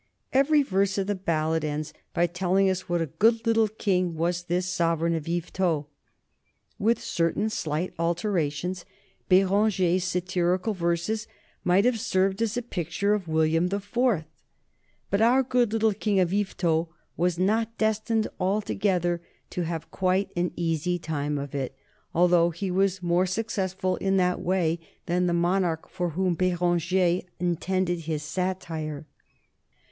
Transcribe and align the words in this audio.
Every 0.33 0.63
verse 0.63 0.97
of 0.97 1.05
the 1.05 1.13
ballad 1.13 1.63
ends 1.63 1.93
by 2.11 2.25
telling 2.25 2.67
us 2.71 2.89
what 2.89 3.01
a 3.03 3.13
good 3.21 3.45
little 3.45 3.67
king 3.67 4.15
was 4.15 4.41
this 4.45 4.65
sovereign 4.65 5.13
of 5.13 5.27
Yvetot. 5.27 5.85
With 6.79 6.99
certain 6.99 7.51
slight 7.51 7.93
alterations 7.99 8.83
Béranger's 9.29 10.03
satirical 10.03 10.73
verses 10.73 11.27
might 11.63 11.85
have 11.85 11.99
served 11.99 12.41
as 12.41 12.57
a 12.57 12.63
picture 12.63 13.13
of 13.13 13.27
William 13.27 13.67
the 13.67 13.79
Fourth. 13.79 14.25
But 15.11 15.21
our 15.21 15.43
good 15.43 15.71
little 15.71 15.93
King 15.93 16.19
of 16.19 16.33
Yvetot 16.33 16.87
was 17.15 17.37
not 17.37 17.77
destined 17.77 18.27
altogether 18.39 19.21
to 19.51 19.65
have 19.65 19.91
quite 19.91 20.31
an 20.35 20.51
easy 20.55 20.97
time 20.97 21.37
of 21.37 21.53
it, 21.53 21.75
although 22.11 22.49
he 22.49 22.71
was 22.71 23.03
more 23.03 23.27
successful 23.27 23.97
in 23.97 24.17
that 24.17 24.41
way 24.41 24.79
than 25.05 25.27
the 25.27 25.33
monarch 25.33 25.87
for 25.89 26.09
whom 26.17 26.35
Béranger 26.35 27.23
intended 27.39 27.99
his 27.99 28.23
satire. 28.23 29.05